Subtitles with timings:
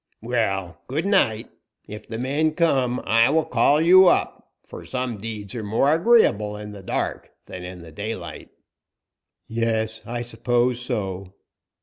[0.23, 1.51] "Well, good night.
[1.87, 6.57] If the men come, I will call you up, for some deeds are more agreeable
[6.57, 8.49] in the dark than in the daylight."
[9.45, 11.35] "Yes, I suppose so."